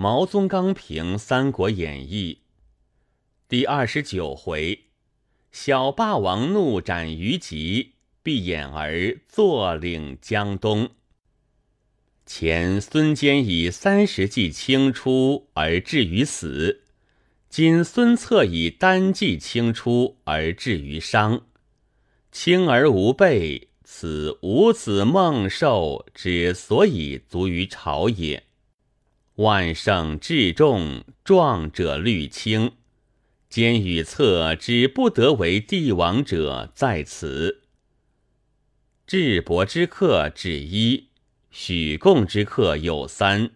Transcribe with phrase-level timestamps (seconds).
[0.00, 2.34] 毛宗刚评《三国演义》
[3.48, 4.84] 第二十九回：
[5.50, 10.90] 小霸王怒斩于吉，闭眼儿坐领江东。
[12.24, 16.82] 前孙坚以三十计轻出而至于死，
[17.50, 21.44] 今孙策以单计轻出而至于伤。
[22.30, 28.44] 轻而无备，此五子孟寿之所以足于朝也。
[29.38, 32.72] 万圣至重，壮者虑轻。
[33.48, 37.62] 兼与策之不得为帝王者在此。
[39.06, 41.10] 智伯之客只一，
[41.52, 43.52] 许贡之客有三。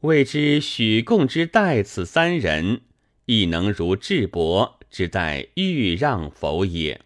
[0.00, 2.82] 未知许贡之待此三人，
[3.24, 7.00] 亦能如智伯之待豫让否也？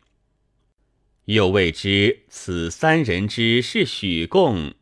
[1.27, 4.75] 又未知此三人之是许贡。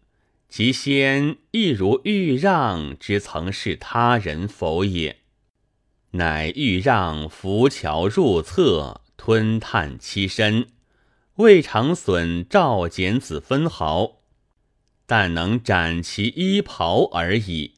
[0.55, 5.17] 其先亦如豫让之曾是他人否也？
[6.11, 10.67] 乃豫让浮桥入侧，吞炭栖身，
[11.37, 14.19] 未尝损赵简子分毫，
[15.07, 17.77] 但能斩其衣袍而已。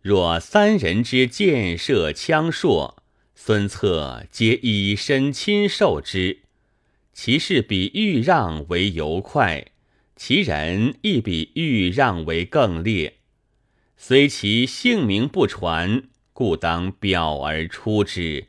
[0.00, 2.94] 若三人之箭射枪槊，
[3.34, 6.42] 孙策皆以身亲受之，
[7.12, 9.72] 其事比豫让为尤快。
[10.18, 13.18] 其人亦比豫让为更烈，
[13.96, 16.02] 虽其姓名不传，
[16.32, 18.48] 故当表而出之，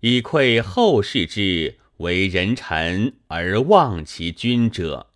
[0.00, 5.12] 以窥后世之为人臣而忘其君者。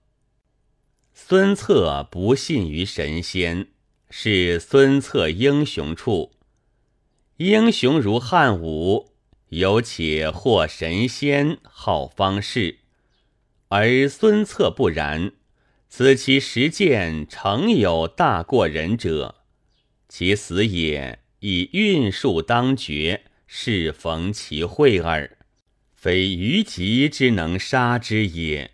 [1.13, 3.67] 孙策不信于神仙，
[4.09, 6.31] 是孙策英雄处。
[7.39, 9.11] 英雄如汉武，
[9.49, 12.79] 有且或神仙好方士，
[13.67, 15.33] 而孙策不然。
[15.89, 19.37] 此其实践诚有大过人者，
[20.09, 25.39] 其死也以运数当绝，是逢其会耳，
[25.95, 28.73] 非虞吉之能杀之也。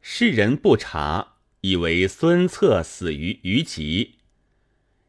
[0.00, 4.14] 世人不察，以为孙策死于虞吉。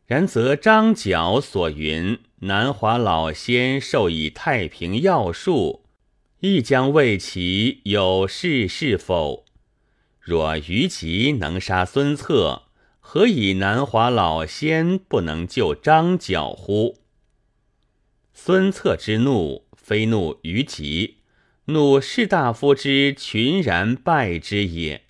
[0.06, 5.86] 然则张角所云南华老仙授以太平要术，
[6.42, 9.46] 亦将为其有事是否？
[10.30, 12.68] 若虞吉能杀孙策，
[13.00, 17.00] 何以南华老仙不能救张角乎？
[18.32, 21.22] 孙策之怒，非怒虞吉，
[21.66, 25.02] 怒士大夫之群然败之也。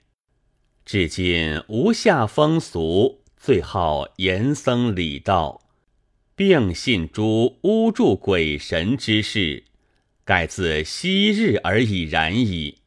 [0.86, 5.60] 至今无下风俗，最好严僧礼道，
[6.34, 9.66] 并信诸巫祝鬼神之事，
[10.24, 12.79] 盖自昔日而已然矣。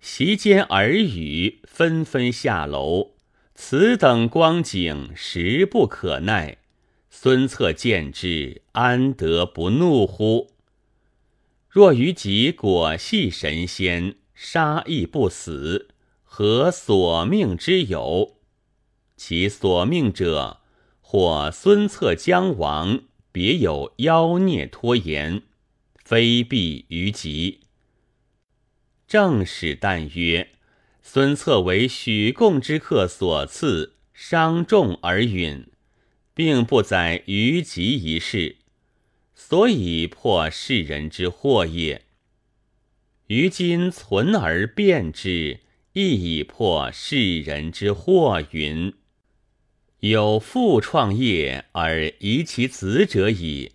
[0.00, 3.12] 席间耳语，纷纷下楼。
[3.54, 6.58] 此等光景，实不可耐。
[7.10, 10.52] 孙策见之，安得不怒乎？
[11.68, 15.88] 若虞吉果系神仙，杀亦不死，
[16.22, 18.36] 何所命之有？
[19.16, 20.60] 其所命者，
[21.00, 23.00] 或孙策将亡，
[23.32, 25.42] 别有妖孽拖延，
[26.04, 27.62] 非必虞吉。
[29.08, 30.50] 正史但曰
[31.02, 35.66] ：“孙策为许贡之客所赐，伤重而允，
[36.34, 38.56] 并不载于吉一事，
[39.34, 42.02] 所以破世人之祸也。
[43.28, 45.60] 于今存而变之，
[45.94, 48.92] 亦以破世人之祸云。
[50.00, 53.72] 有父创业而遗其子者矣，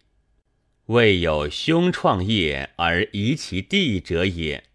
[0.85, 4.65] 未有兄创业而遗其弟者也。”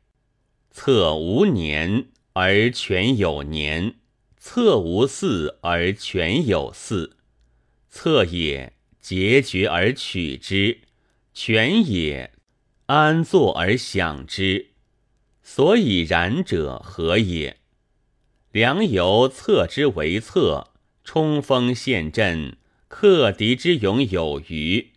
[0.81, 3.97] 策无年而权有年，
[4.37, 7.15] 策无嗣而权有嗣。
[7.91, 10.79] 策也，结绝而取之；
[11.35, 12.31] 权也，
[12.87, 14.69] 安坐而享之。
[15.43, 17.57] 所以然者何也？
[18.53, 20.69] 良由策之为策，
[21.03, 22.57] 冲锋陷阵，
[22.87, 24.93] 克敌之勇有余；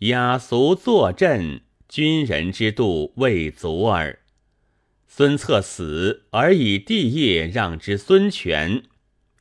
[0.00, 4.18] 雅俗坐镇，军人之度未足耳。
[5.16, 8.82] 孙策死而以帝业让之孙权，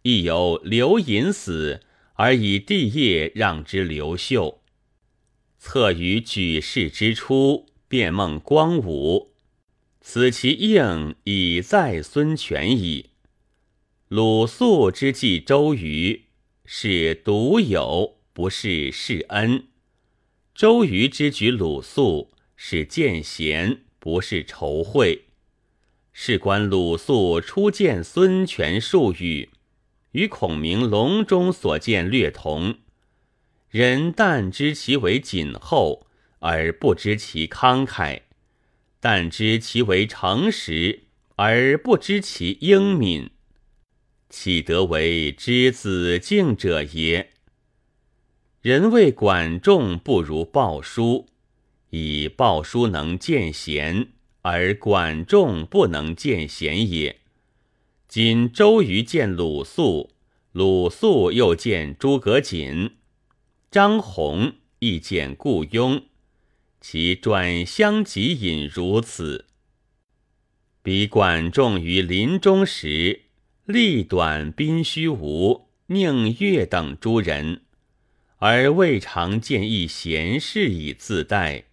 [0.03, 1.81] 亦有刘隐死
[2.13, 4.61] 而以帝业让之刘秀。
[5.57, 9.33] 策于举世之初，便梦光武，
[9.99, 13.09] 此其应已在孙权矣。
[14.07, 16.27] 鲁肃之计周瑜，
[16.63, 19.65] 是独有，不是世恩；
[20.53, 25.24] 周瑜之举鲁肃，是见贤，不是仇惠。
[26.17, 29.49] 事关鲁肃初见孙权数语，
[30.13, 32.77] 与孔明隆中所见略同。
[33.69, 36.07] 人但知其为谨厚，
[36.39, 38.21] 而不知其慷慨；
[39.01, 41.03] 但知其为诚实，
[41.35, 43.31] 而不知其英敏。
[44.29, 47.33] 岂得为知子敬者也？
[48.61, 51.27] 人谓管仲不如鲍叔，
[51.89, 54.13] 以鲍叔能见贤，
[54.47, 57.17] 而管仲不能见贤也。
[58.07, 60.11] 今周瑜见鲁肃，
[60.51, 62.91] 鲁肃又见诸葛瑾，
[63.71, 66.03] 张宏亦见顾雍，
[66.79, 69.45] 其转相即引如此。
[70.83, 73.21] 比管仲于临终时，
[73.65, 77.61] 力短宾虚无，宁越等诸人。
[78.37, 81.63] 而未尝见一贤士以自待，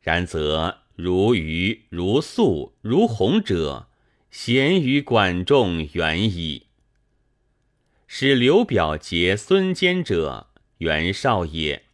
[0.00, 3.88] 然则如虞、如素、如洪者，
[4.30, 6.66] 贤于管仲远矣。
[8.06, 10.48] 使刘表结孙坚者，
[10.78, 11.84] 袁绍也；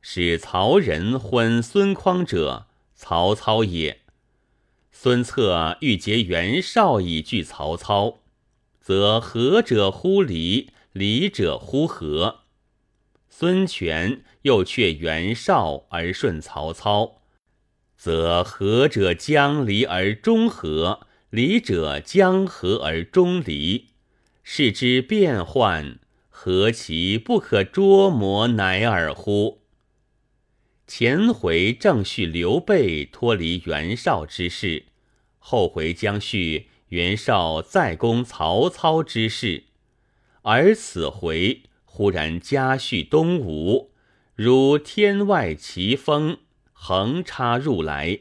[0.00, 4.02] 使曹仁婚孙匡者，曹操也。
[4.92, 8.20] 孙策欲结袁绍以拒曹操，
[8.80, 12.42] 则和者乎离，离者乎和。
[13.28, 17.22] 孙权又却袁绍而顺曹操，
[18.04, 23.86] 则和者将离而中和，离者将和而中离，
[24.42, 25.98] 是之变幻，
[26.28, 29.62] 何其不可捉摸乃尔乎？
[30.86, 34.84] 前回正叙刘备脱离袁绍之事，
[35.38, 39.64] 后回将叙袁绍再攻曹操之事，
[40.42, 41.62] 而此回。
[41.86, 43.92] 忽然加叙东吴，
[44.34, 46.36] 如天外奇风，
[46.86, 48.18] 横插入来。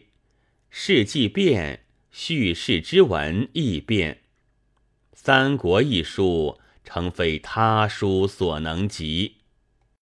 [0.70, 4.14] 事既变，叙事之文亦变。
[5.12, 9.40] 《三国》一书，诚非他书所能及。